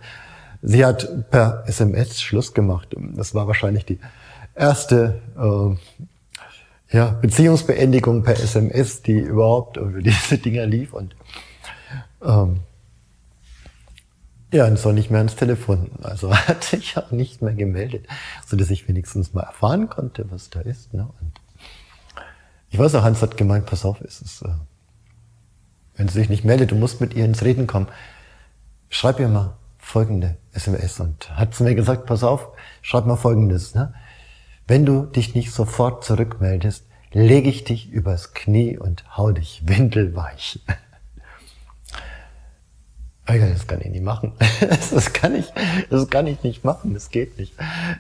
Sie 0.63 0.85
hat 0.85 1.31
per 1.31 1.63
SMS 1.67 2.21
Schluss 2.21 2.53
gemacht. 2.53 2.95
Das 3.15 3.35
war 3.35 3.47
wahrscheinlich 3.47 3.85
die 3.85 4.01
erste 4.55 5.21
äh, 5.37 5.77
ja, 6.97 7.11
Beziehungsbeendigung 7.11 8.23
per 8.23 8.41
SMS, 8.41 9.03
die 9.03 9.19
überhaupt 9.19 9.77
über 9.77 10.01
diese 10.01 10.39
Dinger 10.39 10.65
lief. 10.65 10.95
Und 10.95 11.15
ähm, 12.23 12.61
ja, 14.51 14.67
und 14.67 14.79
so 14.79 14.93
nicht 14.93 15.11
mehr 15.11 15.19
ans 15.19 15.37
Telefon. 15.37 15.91
Also 16.03 16.35
hat 16.49 16.65
sich 16.65 16.97
auch 16.97 17.11
nicht 17.11 17.43
mehr 17.43 17.53
gemeldet, 17.53 18.07
so 18.47 18.57
dass 18.57 18.71
ich 18.71 18.89
wenigstens 18.89 19.35
mal 19.35 19.43
erfahren 19.43 19.91
konnte, 19.91 20.25
was 20.31 20.49
da 20.49 20.61
ist. 20.61 20.95
Ne? 20.95 21.07
Und 21.21 21.33
ich 22.71 22.79
weiß 22.79 22.95
auch, 22.95 23.03
Hans 23.03 23.21
hat 23.21 23.37
gemeint, 23.37 23.67
pass 23.67 23.85
auf, 23.85 24.01
es 24.01 24.41
äh, 24.41 24.49
wenn 25.97 26.09
sie 26.09 26.21
sich 26.21 26.31
nicht 26.31 26.47
meldet, 26.47 26.71
du 26.71 26.77
musst 26.77 27.03
mit 27.03 27.13
ihr 27.13 27.27
ins 27.27 27.43
Reden 27.43 27.67
kommen. 27.67 27.89
Schreib 28.89 29.21
ihr 29.21 29.29
mal 29.29 29.59
folgende 29.77 30.39
SMS 30.53 30.99
und 31.01 31.31
hat 31.37 31.55
zu 31.55 31.63
mir 31.63 31.75
gesagt, 31.75 32.07
pass 32.07 32.25
auf, 32.25 32.49
schreib 32.81 33.05
mal 33.05 33.17
folgendes. 33.17 33.75
Ne? 33.75 33.93
Wenn 34.67 34.87
du 34.87 35.05
dich 35.05 35.35
nicht 35.35 35.53
sofort 35.53 36.05
zurückmeldest, 36.05 36.86
lege 37.17 37.49
ich 37.49 37.65
dich 37.65 37.91
übers 37.91 38.35
Knie 38.35 38.77
und 38.77 39.05
hau 39.17 39.33
dich 39.33 39.63
windelweich. 39.65 40.61
Das 43.25 43.67
kann 43.67 43.81
ich 43.81 43.89
nicht 43.89 44.05
machen. 44.05 44.35
Das 44.61 45.13
kann 45.13 45.35
ich, 45.35 45.53
das 45.91 46.11
kann 46.11 46.27
ich 46.27 46.43
nicht 46.43 46.63
machen. 46.63 46.95
Das 46.95 47.11
geht 47.11 47.39
nicht. 47.39 47.55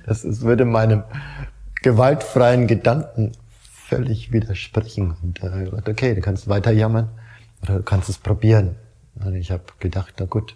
Das 0.04 0.22
ist, 0.22 0.42
würde 0.42 0.64
meinem 0.64 1.02
gewaltfreien 1.82 2.66
Gedanken 2.66 3.32
völlig 3.88 4.32
widersprechen. 4.32 5.16
Und 5.22 5.42
äh, 5.42 5.70
okay, 5.88 6.14
du 6.14 6.20
kannst 6.20 6.46
weiter 6.48 6.70
jammern 6.70 7.08
oder 7.62 7.78
du 7.78 7.82
kannst 7.82 8.08
es 8.08 8.18
probieren. 8.18 8.76
Und 9.16 9.34
ich 9.34 9.50
habe 9.50 9.64
gedacht, 9.80 10.14
na 10.18 10.26
gut, 10.26 10.54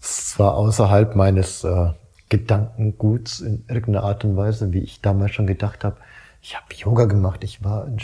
es 0.00 0.38
war 0.38 0.54
außerhalb 0.54 1.14
meines 1.14 1.64
äh, 1.64 1.90
Gedankenguts 2.30 3.40
in 3.40 3.64
irgendeiner 3.68 4.04
Art 4.04 4.24
und 4.24 4.36
Weise, 4.36 4.72
wie 4.72 4.80
ich 4.80 5.02
damals 5.02 5.34
schon 5.34 5.46
gedacht 5.46 5.84
habe. 5.84 5.98
Ich 6.44 6.54
habe 6.54 6.74
Yoga 6.74 7.06
gemacht, 7.06 7.42
ich 7.42 7.64
war 7.64 7.86
ein 7.86 7.98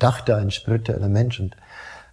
dachte 0.00 0.34
ein 0.34 0.50
spiritueller 0.50 1.08
Mensch 1.08 1.38
und 1.38 1.56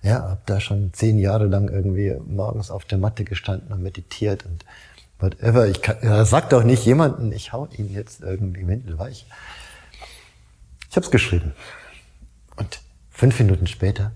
ja, 0.04 0.22
habe 0.22 0.42
da 0.46 0.60
schon 0.60 0.94
zehn 0.94 1.18
Jahre 1.18 1.48
lang 1.48 1.70
irgendwie 1.70 2.16
morgens 2.24 2.70
auf 2.70 2.86
der 2.86 3.00
Matte 3.00 3.24
gestanden 3.24 3.74
und 3.74 3.82
meditiert 3.82 4.46
und 4.46 4.64
whatever. 5.18 5.68
Ich 5.68 5.82
kann, 5.82 5.98
ja, 6.04 6.24
sag 6.24 6.52
doch 6.52 6.64
nicht 6.64 6.86
jemanden, 6.86 7.32
ich 7.32 7.52
hau 7.52 7.68
ihn 7.76 7.92
jetzt 7.92 8.22
irgendwie 8.22 8.68
windelweich. 8.68 9.26
Ich 10.88 10.96
habe 10.96 11.04
es 11.04 11.10
geschrieben. 11.10 11.54
Und 12.58 12.80
fünf 13.10 13.40
Minuten 13.40 13.66
später 13.66 14.12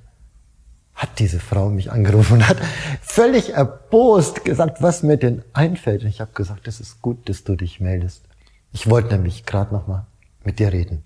hat 0.94 1.18
diese 1.18 1.40
Frau 1.40 1.72
mich 1.72 1.92
angerufen 1.92 2.34
und 2.34 2.48
hat 2.48 2.58
völlig 3.02 3.54
erbost 3.54 4.46
gesagt, 4.46 4.84
was 4.84 5.02
mir 5.02 5.18
denn 5.18 5.44
einfällt. 5.54 6.04
Und 6.04 6.10
ich 6.10 6.22
habe 6.22 6.32
gesagt, 6.34 6.68
es 6.68 6.80
ist 6.80 7.02
gut, 7.02 7.28
dass 7.28 7.44
du 7.44 7.56
dich 7.56 7.80
meldest. 7.80 8.24
Ich 8.72 8.88
wollte 8.88 9.16
nämlich 9.16 9.48
gerade 9.48 9.74
noch 9.74 9.88
mal 9.88 10.06
mit 10.44 10.60
dir 10.60 10.72
reden. 10.72 11.04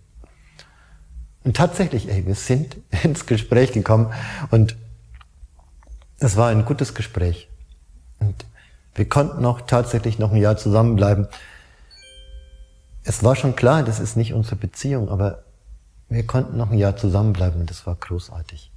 Und 1.43 1.55
tatsächlich, 1.55 2.09
ey, 2.09 2.25
wir 2.25 2.35
sind 2.35 2.77
ins 3.03 3.25
Gespräch 3.25 3.71
gekommen 3.71 4.13
und 4.51 4.75
es 6.19 6.35
war 6.35 6.49
ein 6.49 6.65
gutes 6.65 6.93
Gespräch. 6.93 7.47
Und 8.19 8.45
wir 8.95 9.07
konnten 9.07 9.45
auch 9.45 9.61
tatsächlich 9.61 10.19
noch 10.19 10.31
ein 10.31 10.41
Jahr 10.41 10.57
zusammenbleiben. 10.57 11.27
Es 13.03 13.23
war 13.23 13.35
schon 13.35 13.55
klar, 13.55 13.83
das 13.83 13.99
ist 13.99 14.17
nicht 14.17 14.33
unsere 14.33 14.57
Beziehung, 14.57 15.09
aber 15.09 15.43
wir 16.09 16.25
konnten 16.25 16.57
noch 16.57 16.71
ein 16.71 16.77
Jahr 16.77 16.97
zusammenbleiben 16.97 17.61
und 17.61 17.69
das 17.69 17.87
war 17.87 17.95
großartig. 17.95 18.71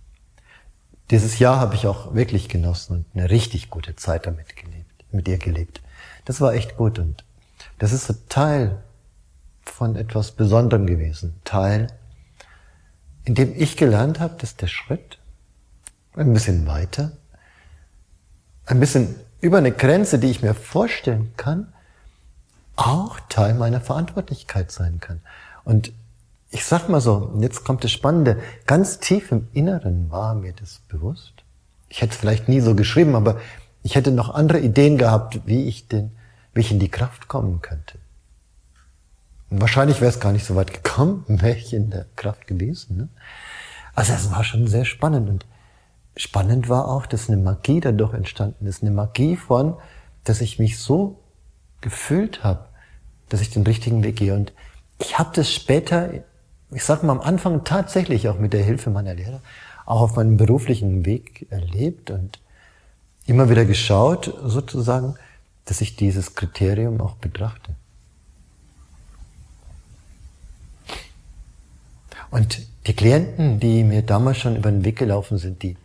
Dieses 1.10 1.38
Jahr 1.38 1.58
habe 1.58 1.74
ich 1.74 1.86
auch 1.86 2.14
wirklich 2.14 2.48
genossen 2.48 2.98
und 2.98 3.06
eine 3.14 3.30
richtig 3.30 3.70
gute 3.70 3.96
Zeit 3.96 4.26
damit 4.26 4.54
gelebt, 4.54 5.04
mit 5.10 5.26
ihr 5.26 5.38
gelebt. 5.38 5.80
Das 6.24 6.40
war 6.40 6.54
echt 6.54 6.76
gut 6.76 6.98
und 6.98 7.24
das 7.78 7.92
ist 7.92 8.06
so 8.06 8.14
Teil 8.28 8.82
von 9.64 9.96
etwas 9.96 10.30
Besonderem 10.32 10.86
gewesen. 10.86 11.34
Teil 11.44 11.88
in 13.24 13.34
dem 13.34 13.54
ich 13.56 13.76
gelernt 13.76 14.20
habe, 14.20 14.34
dass 14.38 14.56
der 14.56 14.66
Schritt 14.66 15.18
ein 16.14 16.32
bisschen 16.32 16.66
weiter, 16.66 17.12
ein 18.66 18.80
bisschen 18.80 19.14
über 19.40 19.58
eine 19.58 19.72
Grenze, 19.72 20.18
die 20.18 20.30
ich 20.30 20.42
mir 20.42 20.54
vorstellen 20.54 21.32
kann, 21.36 21.72
auch 22.76 23.20
Teil 23.28 23.54
meiner 23.54 23.80
Verantwortlichkeit 23.80 24.70
sein 24.70 24.98
kann. 25.00 25.20
Und 25.64 25.92
ich 26.50 26.64
sag 26.64 26.88
mal 26.88 27.00
so, 27.00 27.36
jetzt 27.40 27.64
kommt 27.64 27.84
das 27.84 27.92
Spannende, 27.92 28.40
ganz 28.66 28.98
tief 28.98 29.32
im 29.32 29.48
Inneren 29.52 30.10
war 30.10 30.34
mir 30.34 30.52
das 30.52 30.80
bewusst. 30.88 31.32
Ich 31.88 32.02
hätte 32.02 32.12
es 32.12 32.18
vielleicht 32.18 32.48
nie 32.48 32.60
so 32.60 32.74
geschrieben, 32.74 33.14
aber 33.14 33.40
ich 33.82 33.94
hätte 33.94 34.12
noch 34.12 34.34
andere 34.34 34.60
Ideen 34.60 34.98
gehabt, 34.98 35.40
wie 35.46 35.66
ich 35.66 35.88
denn, 35.88 36.12
wie 36.54 36.60
ich 36.60 36.70
in 36.70 36.78
die 36.78 36.88
Kraft 36.88 37.28
kommen 37.28 37.62
könnte. 37.62 37.98
Wahrscheinlich 39.54 40.00
wäre 40.00 40.10
es 40.10 40.18
gar 40.18 40.32
nicht 40.32 40.46
so 40.46 40.56
weit 40.56 40.72
gekommen, 40.72 41.24
wäre 41.28 41.56
ich 41.56 41.74
in 41.74 41.90
der 41.90 42.06
Kraft 42.16 42.46
gewesen. 42.46 42.96
Ne? 42.96 43.08
Also 43.94 44.14
es 44.14 44.30
war 44.30 44.44
schon 44.44 44.66
sehr 44.66 44.86
spannend. 44.86 45.28
Und 45.28 45.46
spannend 46.16 46.68
war 46.70 46.88
auch, 46.88 47.04
dass 47.04 47.28
eine 47.28 47.40
Magie 47.40 47.80
dadurch 47.80 48.14
entstanden 48.14 48.66
ist. 48.66 48.82
Eine 48.82 48.92
Magie 48.92 49.36
von, 49.36 49.76
dass 50.24 50.40
ich 50.40 50.58
mich 50.58 50.78
so 50.78 51.20
gefühlt 51.82 52.42
habe, 52.42 52.64
dass 53.28 53.42
ich 53.42 53.50
den 53.50 53.64
richtigen 53.64 54.02
Weg 54.02 54.16
gehe. 54.16 54.34
Und 54.34 54.54
ich 54.98 55.18
habe 55.18 55.30
das 55.34 55.52
später, 55.52 56.10
ich 56.70 56.84
sag 56.84 57.02
mal 57.02 57.12
am 57.12 57.20
Anfang 57.20 57.64
tatsächlich 57.64 58.28
auch 58.28 58.38
mit 58.38 58.54
der 58.54 58.62
Hilfe 58.62 58.88
meiner 58.88 59.14
Lehrer, 59.14 59.42
auch 59.84 60.00
auf 60.00 60.16
meinem 60.16 60.38
beruflichen 60.38 61.04
Weg 61.04 61.46
erlebt 61.50 62.10
und 62.10 62.40
immer 63.26 63.50
wieder 63.50 63.66
geschaut, 63.66 64.32
sozusagen, 64.44 65.16
dass 65.66 65.82
ich 65.82 65.96
dieses 65.96 66.34
Kriterium 66.34 67.00
auch 67.00 67.16
betrachte. 67.16 67.74
Und 72.32 72.66
die 72.86 72.94
Klienten, 72.94 73.60
die 73.60 73.84
mir 73.84 74.02
damals 74.02 74.38
schon 74.38 74.56
über 74.56 74.70
den 74.70 74.86
Weg 74.86 74.96
gelaufen 74.96 75.36
sind, 75.36 75.62
die, 75.62 75.76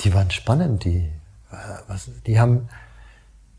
die 0.00 0.14
waren 0.14 0.30
spannend, 0.30 0.84
die, 0.84 1.10
äh, 1.50 1.56
was, 1.88 2.08
die 2.26 2.38
haben, 2.38 2.68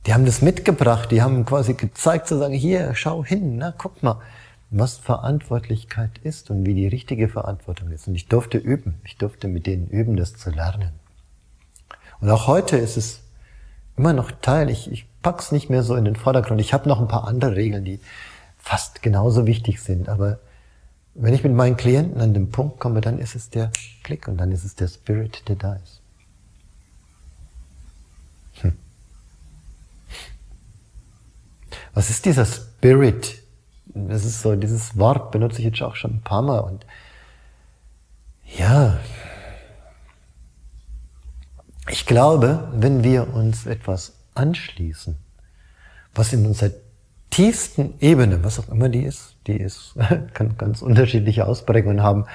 die 0.06 0.14
haben 0.14 0.26
das 0.26 0.42
mitgebracht, 0.42 1.12
die 1.12 1.22
haben 1.22 1.46
quasi 1.46 1.74
gezeigt, 1.74 2.28
zu 2.28 2.38
sagen, 2.38 2.54
hier, 2.54 2.96
schau 2.96 3.24
hin, 3.26 3.58
na, 3.58 3.74
guck 3.78 4.02
mal, 4.02 4.22
was 4.70 4.98
Verantwortlichkeit 4.98 6.18
ist 6.24 6.50
und 6.50 6.66
wie 6.66 6.74
die 6.74 6.88
richtige 6.88 7.28
Verantwortung 7.28 7.92
ist. 7.92 8.08
Und 8.08 8.16
ich 8.16 8.30
durfte 8.30 8.58
üben, 8.58 9.02
ich 9.04 9.18
durfte 9.18 9.50
mit 9.50 9.68
denen 9.68 9.88
üben, 9.88 10.16
das 10.16 10.38
zu 10.38 10.50
lernen. 10.50 10.94
Und 12.22 12.30
auch 12.30 12.48
heute 12.48 12.78
ist 12.78 12.96
es 12.96 13.24
immer 13.98 14.14
noch 14.14 14.32
Teil, 14.32 14.70
ich, 14.70 14.90
ich 14.90 15.06
pack's 15.22 15.52
nicht 15.52 15.70
mehr 15.70 15.84
so 15.84 15.96
in 15.96 16.06
den 16.06 16.16
Vordergrund. 16.16 16.62
Ich 16.62 16.74
habe 16.74 16.88
noch 16.88 17.02
ein 17.02 17.10
paar 17.10 17.28
andere 17.28 17.58
Regeln, 17.58 17.84
die 17.84 18.00
fast 18.58 19.02
genauso 19.02 19.46
wichtig 19.46 19.82
sind, 19.82 20.08
aber 20.08 20.40
wenn 21.20 21.34
ich 21.34 21.44
mit 21.44 21.54
meinen 21.54 21.78
Klienten 21.78 22.22
an 22.22 22.34
den 22.34 22.52
Punkt 22.52 22.80
komme, 22.80 23.02
dann 23.02 23.18
ist 23.18 23.36
es 23.36 23.50
der 23.50 23.72
Klick 24.04 24.28
und 24.28 24.38
dann 24.38 24.52
ist 24.52 24.64
es 24.64 24.76
der 24.76 24.88
Spirit, 24.88 25.48
der 25.48 25.56
da 25.56 25.74
ist. 25.74 26.02
Hm. 28.62 28.78
Was 31.94 32.12
ist 32.12 32.26
dieser 32.26 32.46
Spirit? 32.46 33.42
Das 33.88 34.26
ist 34.26 34.42
so, 34.42 34.56
dieses 34.56 34.98
Wort 34.98 35.32
benutze 35.32 35.60
ich 35.60 35.66
jetzt 35.66 35.82
auch 35.82 35.96
schon 35.96 36.18
ein 36.18 36.22
paar 36.22 36.44
Mal 36.44 36.60
und 36.60 36.86
ja, 38.56 39.00
ich 41.90 42.06
glaube, 42.06 42.72
wenn 42.74 43.04
wir 43.04 43.34
uns 43.34 43.66
etwas 43.66 44.14
anschließen, 44.36 45.18
was 46.14 46.32
in 46.34 46.46
unserer 46.46 46.72
tiefsten 47.30 47.94
Ebene, 48.00 48.44
was 48.44 48.60
auch 48.60 48.70
immer 48.70 48.90
die 48.90 49.04
ist, 49.04 49.36
die 49.48 49.58
ist, 49.58 49.96
kann 50.34 50.58
ganz 50.58 50.82
unterschiedliche 50.82 51.46
Ausprägungen 51.46 52.04
haben, 52.04 52.26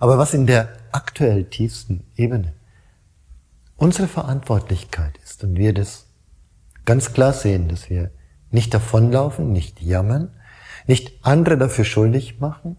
aber 0.00 0.18
was 0.18 0.34
in 0.34 0.46
der 0.46 0.68
aktuell 0.92 1.44
tiefsten 1.44 2.04
Ebene 2.16 2.52
unsere 3.76 4.08
Verantwortlichkeit 4.08 5.18
ist 5.24 5.44
und 5.44 5.56
wir 5.56 5.74
das 5.74 6.06
ganz 6.84 7.12
klar 7.12 7.32
sehen, 7.32 7.68
dass 7.68 7.90
wir 7.90 8.10
nicht 8.50 8.72
davonlaufen, 8.72 9.52
nicht 9.52 9.82
jammern, 9.82 10.30
nicht 10.86 11.12
andere 11.22 11.58
dafür 11.58 11.84
schuldig 11.84 12.40
machen 12.40 12.76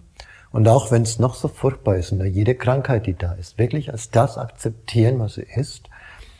und 0.51 0.67
auch 0.67 0.91
wenn 0.91 1.01
es 1.01 1.19
noch 1.19 1.35
so 1.35 1.47
furchtbar 1.47 1.97
ist 1.97 2.11
und 2.11 2.23
jede 2.25 2.55
Krankheit, 2.55 3.07
die 3.07 3.15
da 3.15 3.33
ist, 3.33 3.57
wirklich 3.57 3.91
als 3.91 4.09
das 4.09 4.37
akzeptieren, 4.37 5.19
was 5.19 5.35
sie 5.35 5.45
ist, 5.55 5.89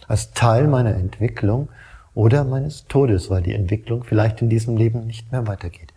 als 0.08 0.32
Teil 0.32 0.68
meiner 0.68 0.96
Entwicklung 0.96 1.70
oder 2.16 2.44
meines 2.44 2.88
Todes, 2.88 3.30
weil 3.30 3.44
die 3.44 3.54
Entwicklung 3.54 4.04
vielleicht 4.04 4.42
in 4.42 4.50
diesem 4.50 4.78
Leben 4.78 5.06
nicht 5.06 5.32
mehr 5.32 5.46
weitergeht. 5.46 5.94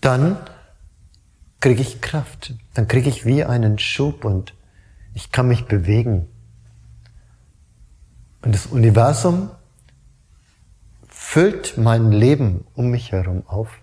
Dann 0.00 0.38
kriege 1.60 1.82
ich 1.82 2.00
Kraft, 2.00 2.54
dann 2.74 2.88
kriege 2.88 3.08
ich 3.08 3.24
wie 3.24 3.44
einen 3.44 3.78
Schub 3.78 4.24
und 4.24 4.54
ich 5.14 5.32
kann 5.32 5.48
mich 5.48 5.66
bewegen. 5.66 6.28
Und 8.42 8.54
das 8.54 8.66
Universum 8.66 9.50
füllt 11.08 11.76
mein 11.76 12.12
Leben 12.12 12.64
um 12.74 12.90
mich 12.90 13.12
herum 13.12 13.42
auf. 13.46 13.80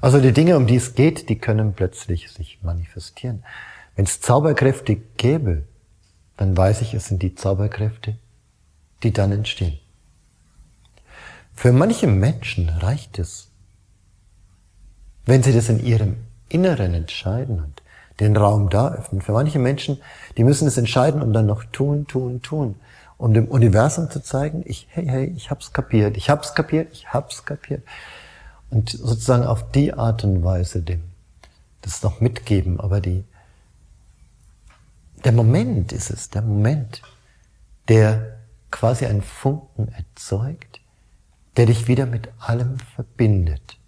Also 0.00 0.20
die 0.20 0.32
Dinge, 0.32 0.56
um 0.56 0.66
die 0.66 0.76
es 0.76 0.94
geht, 0.94 1.28
die 1.28 1.38
können 1.38 1.74
plötzlich 1.74 2.30
sich 2.30 2.62
manifestieren. 2.62 3.44
Wenn 3.94 4.04
es 4.04 4.20
Zauberkräfte 4.20 4.96
gäbe, 4.96 5.64
dann 6.36 6.56
weiß 6.56 6.82
ich, 6.82 6.94
es 6.94 7.06
sind 7.06 7.22
die 7.22 7.34
Zauberkräfte, 7.34 8.16
die 9.02 9.12
dann 9.12 9.32
entstehen. 9.32 9.78
Für 11.54 11.72
manche 11.72 12.06
Menschen 12.06 12.68
reicht 12.68 13.18
es, 13.18 13.48
wenn 15.24 15.42
sie 15.42 15.52
das 15.52 15.68
in 15.68 15.84
ihrem 15.84 16.16
Inneren 16.48 16.94
entscheiden 16.94 17.60
und 17.62 17.82
den 18.20 18.36
Raum 18.36 18.68
da 18.68 18.92
öffnen. 18.92 19.20
Für 19.20 19.32
manche 19.32 19.58
Menschen, 19.58 20.00
die 20.36 20.44
müssen 20.44 20.68
es 20.68 20.76
entscheiden 20.76 21.22
und 21.22 21.32
dann 21.32 21.46
noch 21.46 21.64
tun, 21.64 22.06
tun, 22.06 22.42
tun, 22.42 22.76
um 23.18 23.34
dem 23.34 23.46
Universum 23.46 24.10
zu 24.10 24.22
zeigen, 24.22 24.62
ich, 24.66 24.86
hey, 24.90 25.06
hey, 25.06 25.32
ich 25.36 25.50
hab's 25.50 25.72
kapiert, 25.72 26.16
ich 26.16 26.28
hab's 26.28 26.54
kapiert, 26.54 26.88
ich 26.92 27.12
hab's 27.12 27.44
kapiert. 27.44 27.82
Und 28.70 28.90
sozusagen 28.90 29.44
auf 29.44 29.70
die 29.70 29.92
Art 29.92 30.24
und 30.24 30.42
Weise 30.42 30.82
dem, 30.82 31.02
das 31.82 32.02
noch 32.02 32.20
mitgeben, 32.20 32.80
aber 32.80 33.00
die, 33.00 33.24
der 35.24 35.32
Moment 35.32 35.92
ist 35.92 36.10
es, 36.10 36.30
der 36.30 36.42
Moment, 36.42 37.02
der 37.88 38.31
quasi 38.72 39.06
einen 39.06 39.22
Funken 39.22 39.88
erzeugt, 39.88 40.80
der 41.56 41.66
dich 41.66 41.86
wieder 41.86 42.06
mit 42.06 42.30
allem 42.40 42.78
verbindet 42.96 43.78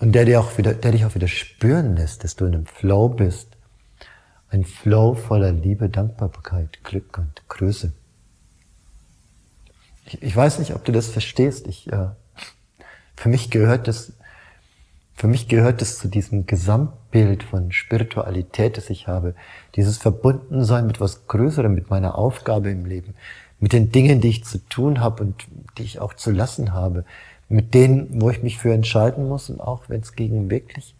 und 0.00 0.12
der, 0.12 0.24
dir 0.24 0.40
auch 0.40 0.58
wieder, 0.58 0.74
der 0.74 0.92
dich 0.92 1.06
auch 1.06 1.14
wieder 1.14 1.28
spüren 1.28 1.96
lässt, 1.96 2.24
dass 2.24 2.36
du 2.36 2.44
in 2.44 2.54
einem 2.54 2.66
Flow 2.66 3.08
bist 3.08 3.56
Ein 4.48 4.64
Flow 4.64 5.14
voller 5.14 5.52
Liebe, 5.52 5.88
Dankbarkeit, 5.88 6.84
Glück 6.84 7.16
und 7.16 7.48
Größe. 7.48 7.94
Ich, 10.04 10.22
ich 10.22 10.36
weiß 10.36 10.58
nicht, 10.58 10.74
ob 10.74 10.84
du 10.84 10.92
das 10.92 11.06
verstehst. 11.06 11.66
Ich, 11.68 11.90
äh, 11.90 12.08
für 13.16 13.28
mich 13.30 13.50
gehört 13.50 13.88
das, 13.88 14.12
für 15.14 15.28
mich 15.28 15.48
gehört 15.48 15.80
es 15.80 15.98
zu 15.98 16.08
diesem 16.08 16.46
Gesamtbild 16.46 17.44
von 17.44 17.72
Spiritualität, 17.72 18.76
das 18.76 18.90
ich 18.90 19.06
habe. 19.06 19.34
Dieses 19.76 19.98
Verbundensein 19.98 20.86
mit 20.86 21.00
was 21.00 21.28
Größerem, 21.28 21.72
mit 21.72 21.88
meiner 21.88 22.18
Aufgabe 22.18 22.70
im 22.70 22.84
Leben, 22.84 23.14
mit 23.62 23.72
den 23.72 23.92
Dingen, 23.92 24.20
die 24.20 24.28
ich 24.28 24.44
zu 24.44 24.58
tun 24.58 24.98
habe 24.98 25.22
und 25.22 25.46
die 25.78 25.84
ich 25.84 26.00
auch 26.00 26.14
zu 26.14 26.32
lassen 26.32 26.72
habe, 26.72 27.04
mit 27.48 27.74
denen, 27.74 28.20
wo 28.20 28.28
ich 28.28 28.42
mich 28.42 28.58
für 28.58 28.74
entscheiden 28.74 29.28
muss 29.28 29.50
und 29.50 29.60
auch 29.60 29.84
wenn 29.88 30.00
es 30.00 30.16
gegen 30.16 30.50
wirklich, 30.50 30.96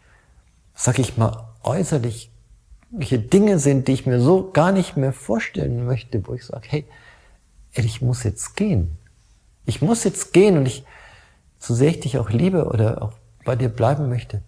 sag 0.73 1.01
ich 1.01 1.17
mal, 1.17 1.49
äußerlich 1.65 2.31
welche 2.93 3.19
Dinge 3.19 3.59
sind, 3.59 3.89
die 3.89 3.93
ich 3.93 4.07
mir 4.07 4.21
so 4.21 4.53
gar 4.53 4.71
nicht 4.71 4.97
mehr 4.97 5.13
vorstellen 5.13 5.87
möchte, 5.87 6.25
wo 6.29 6.35
ich 6.35 6.45
sage, 6.45 6.69
hey, 6.69 6.85
ich 7.73 8.01
muss 8.01 8.23
jetzt 8.23 8.55
gehen. 8.55 8.97
Ich 9.65 9.83
muss 9.83 10.05
jetzt 10.05 10.33
gehen 10.33 10.57
und 10.57 10.67
ich, 10.67 10.85
so 11.59 11.75
sehr 11.75 11.89
ich 11.89 12.01
dich 12.01 12.19
auch 12.19 12.31
liebe 12.31 12.67
oder 12.67 13.03
auch 13.03 13.13
bei 13.45 13.57
dir 13.57 13.71
bleiben 13.71 14.09
möchte, 14.09 14.43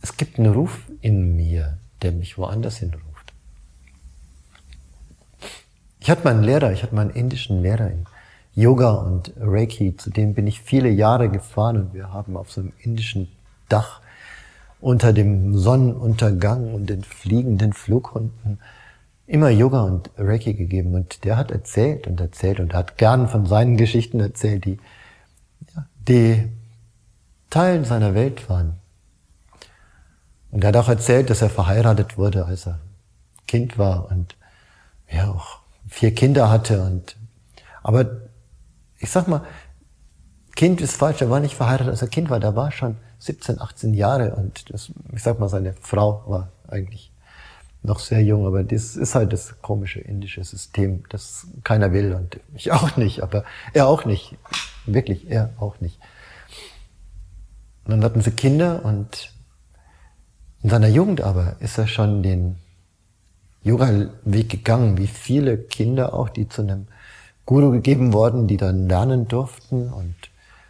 es 0.00 0.16
gibt 0.16 0.38
einen 0.38 0.54
Ruf 0.54 0.80
in 1.02 1.36
mir, 1.36 1.76
der 2.00 2.12
mich 2.12 2.38
woanders 2.38 2.78
hinruft. 2.78 3.15
Ich 6.06 6.10
hatte 6.12 6.22
meinen 6.22 6.44
Lehrer, 6.44 6.70
ich 6.70 6.84
hatte 6.84 6.94
meinen 6.94 7.10
indischen 7.10 7.62
Lehrer 7.62 7.90
in 7.90 8.06
Yoga 8.54 8.92
und 8.92 9.32
Reiki, 9.40 9.96
zu 9.96 10.08
dem 10.08 10.34
bin 10.34 10.46
ich 10.46 10.60
viele 10.60 10.88
Jahre 10.88 11.28
gefahren 11.28 11.78
und 11.78 11.94
wir 11.94 12.12
haben 12.12 12.36
auf 12.36 12.52
so 12.52 12.60
einem 12.60 12.72
indischen 12.78 13.26
Dach 13.68 14.00
unter 14.80 15.12
dem 15.12 15.58
Sonnenuntergang 15.58 16.72
und 16.72 16.86
den 16.86 17.02
fliegenden 17.02 17.72
Flughunden 17.72 18.60
immer 19.26 19.48
Yoga 19.48 19.82
und 19.82 20.10
Reiki 20.16 20.54
gegeben. 20.54 20.94
Und 20.94 21.24
der 21.24 21.36
hat 21.36 21.50
erzählt 21.50 22.06
und 22.06 22.20
erzählt 22.20 22.60
und 22.60 22.72
hat 22.72 22.98
gern 22.98 23.28
von 23.28 23.44
seinen 23.44 23.76
Geschichten 23.76 24.20
erzählt, 24.20 24.64
die, 24.64 24.78
die 26.06 26.48
Teilen 27.50 27.84
seiner 27.84 28.14
Welt 28.14 28.48
waren. 28.48 28.74
Und 30.52 30.62
er 30.62 30.68
hat 30.68 30.76
auch 30.76 30.88
erzählt, 30.88 31.30
dass 31.30 31.42
er 31.42 31.50
verheiratet 31.50 32.16
wurde, 32.16 32.46
als 32.46 32.68
er 32.68 32.78
Kind 33.48 33.76
war 33.76 34.08
und 34.08 34.36
ja 35.10 35.32
auch 35.32 35.65
vier 35.88 36.14
Kinder 36.14 36.50
hatte 36.50 36.82
und 36.82 37.16
aber 37.82 38.06
ich 38.98 39.10
sag 39.10 39.28
mal, 39.28 39.42
Kind 40.56 40.80
ist 40.80 40.96
falsch, 40.96 41.20
er 41.20 41.30
war 41.30 41.40
nicht 41.40 41.54
verheiratet, 41.54 41.90
als 41.90 42.02
er 42.02 42.08
Kind 42.08 42.30
war, 42.30 42.40
da 42.40 42.56
war 42.56 42.72
schon 42.72 42.96
17, 43.18 43.60
18 43.60 43.94
Jahre 43.94 44.34
und 44.34 44.72
das, 44.72 44.90
ich 45.14 45.22
sag 45.22 45.38
mal, 45.38 45.48
seine 45.48 45.74
Frau 45.74 46.24
war 46.26 46.50
eigentlich 46.68 47.12
noch 47.82 48.00
sehr 48.00 48.22
jung, 48.22 48.46
aber 48.46 48.64
das 48.64 48.96
ist 48.96 49.14
halt 49.14 49.32
das 49.32 49.60
komische 49.62 50.00
indische 50.00 50.42
System, 50.42 51.04
das 51.08 51.46
keiner 51.62 51.92
will 51.92 52.14
und 52.14 52.40
ich 52.54 52.72
auch 52.72 52.96
nicht, 52.96 53.22
aber 53.22 53.44
er 53.72 53.86
auch 53.86 54.04
nicht. 54.04 54.36
Wirklich, 54.86 55.30
er 55.30 55.50
auch 55.58 55.80
nicht. 55.80 55.98
Und 57.84 57.92
dann 57.92 58.04
hatten 58.04 58.20
sie 58.20 58.32
Kinder 58.32 58.84
und 58.84 59.32
in 60.62 60.70
seiner 60.70 60.88
Jugend 60.88 61.20
aber 61.20 61.56
ist 61.60 61.78
er 61.78 61.86
schon 61.86 62.22
den 62.22 62.56
Yoga-Weg 63.66 64.48
gegangen, 64.48 64.96
wie 64.96 65.08
viele 65.08 65.58
Kinder 65.58 66.14
auch, 66.14 66.28
die 66.28 66.48
zu 66.48 66.62
einem 66.62 66.86
Guru 67.44 67.72
gegeben 67.72 68.12
worden, 68.12 68.46
die 68.46 68.56
dann 68.56 68.88
lernen 68.88 69.26
durften? 69.26 69.92
Und 69.92 70.14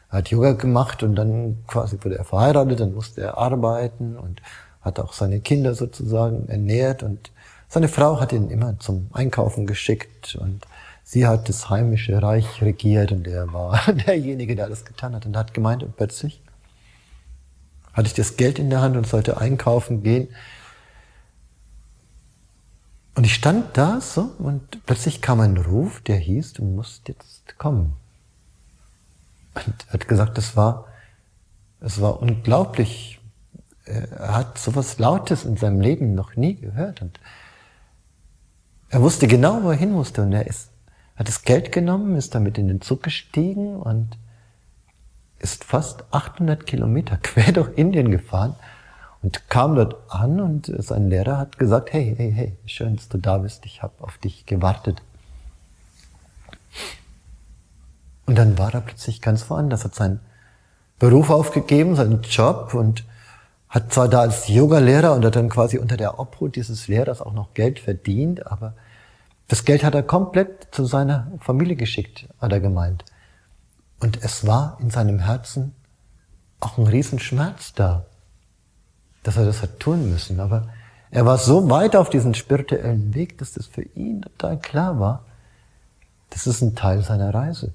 hat 0.08 0.30
Yoga 0.30 0.52
gemacht 0.52 1.02
und 1.02 1.14
dann 1.14 1.58
quasi 1.66 1.98
wurde 2.00 2.16
er 2.16 2.24
verheiratet, 2.24 2.80
dann 2.80 2.94
musste 2.94 3.20
er 3.20 3.38
arbeiten 3.38 4.16
und 4.16 4.40
hat 4.80 4.98
auch 4.98 5.12
seine 5.12 5.40
Kinder 5.40 5.74
sozusagen 5.74 6.48
ernährt. 6.48 7.02
Und 7.02 7.30
seine 7.68 7.88
Frau 7.88 8.20
hat 8.20 8.32
ihn 8.32 8.50
immer 8.50 8.78
zum 8.78 9.08
Einkaufen 9.12 9.66
geschickt 9.66 10.36
und 10.40 10.64
sie 11.02 11.26
hat 11.26 11.48
das 11.48 11.68
heimische 11.68 12.22
Reich 12.22 12.62
regiert 12.62 13.12
und 13.12 13.26
er 13.26 13.52
war 13.52 13.80
derjenige, 14.06 14.56
der 14.56 14.66
alles 14.66 14.84
getan 14.84 15.14
hat 15.14 15.26
und 15.26 15.36
hat 15.36 15.52
gemeint 15.52 15.82
und 15.82 15.96
plötzlich 15.96 16.40
hatte 17.92 18.08
ich 18.08 18.14
das 18.14 18.36
Geld 18.36 18.58
in 18.58 18.70
der 18.70 18.82
Hand 18.82 18.96
und 18.96 19.06
sollte 19.06 19.38
einkaufen 19.38 20.02
gehen. 20.02 20.28
Und 23.16 23.24
ich 23.24 23.34
stand 23.34 23.78
da 23.78 24.02
so 24.02 24.34
und 24.38 24.84
plötzlich 24.84 25.22
kam 25.22 25.40
ein 25.40 25.56
Ruf, 25.56 26.02
der 26.02 26.18
hieß, 26.18 26.52
du 26.52 26.64
musst 26.64 27.08
jetzt 27.08 27.58
kommen. 27.58 27.96
Und 29.54 29.74
er 29.88 29.94
hat 29.94 30.06
gesagt, 30.06 30.36
das 30.36 30.54
war, 30.54 30.88
es 31.80 31.98
war 32.02 32.20
unglaublich. 32.20 33.18
Er 33.86 34.34
hat 34.34 34.58
sowas 34.58 34.98
Lautes 34.98 35.46
in 35.46 35.56
seinem 35.56 35.80
Leben 35.80 36.14
noch 36.14 36.36
nie 36.36 36.56
gehört. 36.56 37.00
Und 37.00 37.18
er 38.90 39.00
wusste 39.00 39.26
genau, 39.26 39.62
wo 39.62 39.70
er 39.70 39.78
hin 39.78 39.92
musste. 39.92 40.20
Und 40.20 40.34
er 40.34 40.46
ist, 40.46 40.68
hat 41.14 41.26
das 41.26 41.42
Geld 41.42 41.72
genommen, 41.72 42.16
ist 42.16 42.34
damit 42.34 42.58
in 42.58 42.68
den 42.68 42.82
Zug 42.82 43.02
gestiegen 43.02 43.76
und 43.76 44.18
ist 45.38 45.64
fast 45.64 46.04
800 46.10 46.66
Kilometer 46.66 47.16
quer 47.22 47.52
durch 47.52 47.78
Indien 47.78 48.10
gefahren 48.10 48.56
und 49.26 49.50
kam 49.50 49.74
dort 49.74 49.96
an 50.08 50.38
und 50.38 50.72
sein 50.78 51.10
Lehrer 51.10 51.36
hat 51.36 51.58
gesagt, 51.58 51.92
hey, 51.92 52.14
hey, 52.16 52.30
hey, 52.32 52.56
schön, 52.64 52.94
dass 52.94 53.08
du 53.08 53.18
da 53.18 53.38
bist, 53.38 53.66
ich 53.66 53.82
habe 53.82 53.92
auf 53.98 54.18
dich 54.18 54.46
gewartet. 54.46 55.02
Und 58.26 58.38
dann 58.38 58.56
war 58.56 58.72
er 58.72 58.82
plötzlich 58.82 59.20
ganz 59.20 59.50
woanders, 59.50 59.82
hat 59.82 59.96
seinen 59.96 60.20
Beruf 61.00 61.30
aufgegeben, 61.30 61.96
seinen 61.96 62.22
Job 62.22 62.72
und 62.72 63.04
hat 63.68 63.92
zwar 63.92 64.06
da 64.08 64.20
als 64.20 64.46
Yoga-Lehrer 64.46 65.12
und 65.14 65.24
hat 65.24 65.34
dann 65.34 65.48
quasi 65.48 65.78
unter 65.78 65.96
der 65.96 66.20
Obhut 66.20 66.54
dieses 66.54 66.86
Lehrers 66.86 67.20
auch 67.20 67.32
noch 67.32 67.52
Geld 67.52 67.80
verdient, 67.80 68.46
aber 68.46 68.74
das 69.48 69.64
Geld 69.64 69.82
hat 69.82 69.96
er 69.96 70.04
komplett 70.04 70.68
zu 70.70 70.84
seiner 70.84 71.32
Familie 71.40 71.74
geschickt, 71.74 72.28
hat 72.40 72.52
er 72.52 72.60
gemeint. 72.60 73.04
Und 73.98 74.22
es 74.22 74.46
war 74.46 74.78
in 74.80 74.90
seinem 74.90 75.18
Herzen 75.18 75.74
auch 76.60 76.78
ein 76.78 76.86
Riesenschmerz 76.86 77.72
da, 77.74 78.06
dass 79.26 79.36
er 79.36 79.44
das 79.44 79.60
hat 79.60 79.80
tun 79.80 80.10
müssen. 80.10 80.38
Aber 80.38 80.68
er 81.10 81.26
war 81.26 81.38
so 81.38 81.68
weit 81.68 81.96
auf 81.96 82.10
diesen 82.10 82.34
spirituellen 82.34 83.12
Weg, 83.14 83.38
dass 83.38 83.52
das 83.52 83.66
für 83.66 83.82
ihn 83.82 84.22
total 84.22 84.58
klar 84.58 85.00
war, 85.00 85.24
das 86.30 86.46
ist 86.46 86.62
ein 86.62 86.76
Teil 86.76 87.02
seiner 87.02 87.34
Reise. 87.34 87.72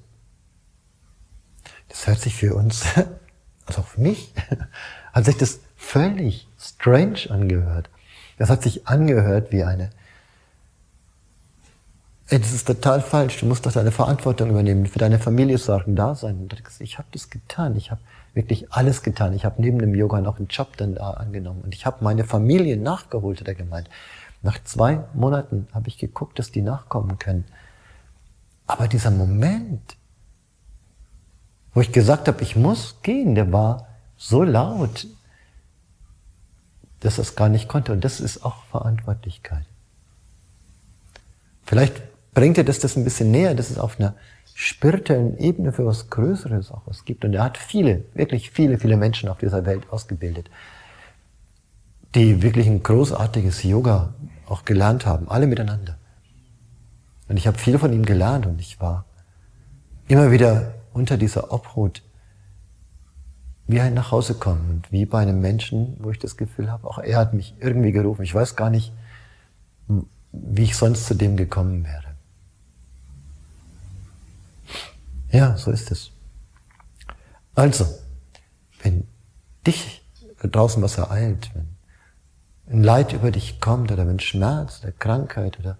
Das 1.89 2.07
hört 2.07 2.19
sich 2.19 2.35
für 2.35 2.55
uns, 2.55 2.83
also 3.65 3.81
für 3.81 3.99
mich, 3.99 4.33
hat 5.13 5.25
sich 5.25 5.37
das 5.37 5.59
völlig 5.75 6.47
strange 6.57 7.29
angehört. 7.29 7.89
Das 8.37 8.49
hat 8.49 8.63
sich 8.63 8.87
angehört 8.87 9.51
wie 9.51 9.63
eine, 9.63 9.89
ey, 12.29 12.39
das 12.39 12.53
ist 12.53 12.65
total 12.65 13.01
falsch, 13.01 13.39
du 13.41 13.45
musst 13.45 13.65
doch 13.65 13.73
deine 13.73 13.91
Verantwortung 13.91 14.51
übernehmen, 14.51 14.85
für 14.85 14.99
deine 14.99 15.19
Familie 15.19 15.57
sorgen, 15.57 15.97
da 15.97 16.15
sein. 16.15 16.37
Und 16.37 16.55
ich 16.79 16.97
habe 16.97 17.09
das 17.11 17.29
getan, 17.29 17.75
ich 17.75 17.91
habe 17.91 18.01
wirklich 18.33 18.71
alles 18.71 19.03
getan. 19.03 19.33
Ich 19.33 19.45
habe 19.45 19.61
neben 19.61 19.79
dem 19.79 19.93
Yoga 19.93 20.21
noch 20.21 20.37
einen 20.37 20.47
Job 20.47 20.77
dann 20.77 20.95
da 20.95 21.11
angenommen 21.11 21.61
und 21.61 21.73
ich 21.75 21.85
habe 21.85 22.03
meine 22.03 22.23
Familie 22.23 22.77
nachgeholt, 22.77 23.41
hat 23.41 23.47
er 23.47 23.55
gemeint. 23.55 23.89
Nach 24.41 24.61
zwei 24.63 25.03
Monaten 25.13 25.67
habe 25.73 25.87
ich 25.87 25.97
geguckt, 25.97 26.39
dass 26.39 26.51
die 26.51 26.61
nachkommen 26.61 27.19
können. 27.19 27.45
Aber 28.65 28.87
dieser 28.87 29.11
Moment, 29.11 29.97
wo 31.73 31.81
ich 31.81 31.91
gesagt 31.91 32.27
habe, 32.27 32.41
ich 32.41 32.55
muss 32.55 33.01
gehen, 33.01 33.35
der 33.35 33.51
war 33.51 33.87
so 34.17 34.43
laut, 34.43 35.07
dass 37.01 37.17
er 37.17 37.23
es 37.23 37.35
gar 37.35 37.49
nicht 37.49 37.67
konnte. 37.67 37.91
Und 37.91 38.03
das 38.03 38.19
ist 38.19 38.45
auch 38.45 38.63
Verantwortlichkeit. 38.65 39.65
Vielleicht 41.65 42.01
bringt 42.33 42.57
er 42.57 42.63
das 42.63 42.79
das 42.79 42.95
ein 42.95 43.03
bisschen 43.03 43.31
näher, 43.31 43.55
dass 43.55 43.69
es 43.69 43.77
auf 43.77 43.99
einer 43.99 44.15
spirituellen 44.61 45.39
Ebene 45.39 45.71
für 45.71 45.87
was 45.87 46.11
Größeres 46.11 46.69
auch 46.69 46.83
was 46.85 47.03
gibt. 47.03 47.25
Und 47.25 47.33
er 47.33 47.43
hat 47.43 47.57
viele, 47.57 48.05
wirklich 48.13 48.51
viele, 48.51 48.77
viele 48.77 48.95
Menschen 48.95 49.27
auf 49.27 49.39
dieser 49.39 49.65
Welt 49.65 49.89
ausgebildet, 49.89 50.51
die 52.13 52.43
wirklich 52.43 52.67
ein 52.67 52.83
großartiges 52.83 53.63
Yoga 53.63 54.13
auch 54.45 54.63
gelernt 54.63 55.07
haben, 55.07 55.27
alle 55.29 55.47
miteinander. 55.47 55.97
Und 57.27 57.37
ich 57.37 57.47
habe 57.47 57.57
viel 57.57 57.79
von 57.79 57.91
ihm 57.91 58.05
gelernt 58.05 58.45
und 58.45 58.61
ich 58.61 58.79
war 58.79 59.05
immer 60.07 60.29
wieder 60.29 60.75
unter 60.93 61.17
dieser 61.17 61.51
Obhut 61.51 62.03
wie 63.65 63.81
ein 63.81 63.95
nach 63.95 64.11
Hause 64.11 64.35
kommen 64.35 64.69
und 64.69 64.91
wie 64.91 65.05
bei 65.07 65.23
einem 65.23 65.41
Menschen, 65.41 65.97
wo 65.99 66.11
ich 66.11 66.19
das 66.19 66.37
Gefühl 66.37 66.71
habe, 66.71 66.87
auch 66.87 66.99
er 66.99 67.17
hat 67.17 67.33
mich 67.33 67.55
irgendwie 67.59 67.93
gerufen. 67.93 68.21
Ich 68.21 68.35
weiß 68.35 68.55
gar 68.55 68.69
nicht, 68.69 68.93
wie 70.31 70.63
ich 70.63 70.75
sonst 70.75 71.07
zu 71.07 71.15
dem 71.15 71.35
gekommen 71.35 71.83
wäre. 71.83 72.10
Ja, 75.31 75.57
so 75.57 75.71
ist 75.71 75.91
es. 75.91 76.11
Also, 77.55 77.85
wenn 78.83 79.07
dich 79.65 80.01
draußen 80.41 80.81
was 80.81 80.97
ereilt, 80.97 81.51
wenn 81.53 81.67
ein 82.69 82.83
Leid 82.83 83.13
über 83.13 83.31
dich 83.31 83.59
kommt 83.59 83.91
oder 83.91 84.07
wenn 84.07 84.19
Schmerz 84.19 84.81
oder 84.83 84.91
Krankheit 84.91 85.59
oder 85.59 85.77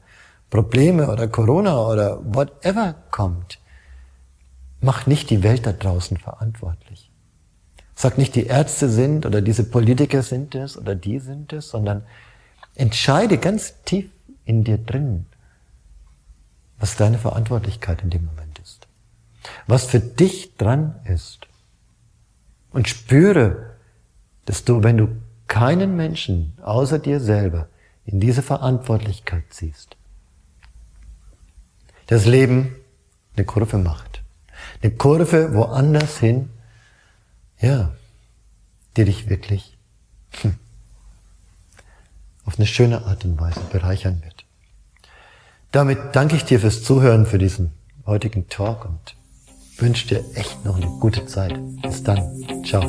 Probleme 0.50 1.10
oder 1.10 1.28
Corona 1.28 1.80
oder 1.86 2.20
whatever 2.24 2.96
kommt, 3.12 3.60
mach 4.82 5.06
nicht 5.08 5.30
die 5.30 5.44
Welt 5.44 5.66
da 5.66 5.72
draußen 5.72 6.18
verantwortlich. 6.18 7.12
Sag 7.96 8.18
nicht, 8.18 8.36
die 8.36 8.48
Ärzte 8.48 8.90
sind 8.90 9.26
oder 9.26 9.42
diese 9.42 9.64
Politiker 9.64 10.24
sind 10.24 10.56
es 10.56 10.78
oder 10.78 10.96
die 10.96 11.20
sind 11.20 11.54
es, 11.54 11.70
sondern 11.70 12.04
Entscheide 12.76 13.38
ganz 13.38 13.76
tief 13.84 14.10
in 14.46 14.64
dir 14.64 14.78
drin, 14.78 15.26
was 16.80 16.96
deine 16.96 17.20
Verantwortlichkeit 17.20 18.02
in 18.02 18.10
dem 18.10 18.26
Moment 18.26 18.40
ist. 18.40 18.41
Was 19.68 19.86
für 19.86 20.00
dich 20.00 20.56
dran 20.58 21.00
ist. 21.06 21.48
Und 22.72 22.88
spüre, 22.88 23.76
dass 24.46 24.64
du, 24.64 24.84
wenn 24.84 24.98
du 24.98 25.10
keinen 25.48 25.96
Menschen 25.96 26.54
außer 26.62 27.00
dir 27.00 27.20
selber 27.20 27.68
in 28.06 28.20
diese 28.20 28.42
Verantwortlichkeit 28.42 29.44
ziehst, 29.50 29.98
das 32.08 32.26
Leben 32.26 32.76
eine 33.36 33.46
Kurve 33.46 33.78
macht. 33.78 34.22
Eine 34.82 34.92
Kurve 34.94 35.54
woanders 35.54 36.18
hin, 36.18 36.50
ja, 37.60 37.92
die 38.98 39.06
dich 39.06 39.30
wirklich 39.30 39.78
hm, 40.42 40.56
auf 42.46 42.58
eine 42.58 42.68
schöne 42.68 43.06
Art 43.06 43.26
und 43.26 43.40
Weise 43.40 43.62
bereichern 43.72 44.22
wird. 44.24 44.46
Damit 45.72 46.00
danke 46.14 46.36
ich 46.36 46.44
dir 46.44 46.60
fürs 46.60 46.84
Zuhören, 46.84 47.26
für 47.26 47.38
diesen 47.38 47.72
heutigen 48.06 48.50
Talk 48.50 48.86
und 48.86 49.16
wünsche 49.82 50.08
dir 50.08 50.24
echt 50.36 50.64
noch 50.66 50.78
eine 50.78 50.88
gute 51.00 51.26
Zeit. 51.26 51.58
Bis 51.82 52.04
dann. 52.04 52.64
Ciao. 52.64 52.84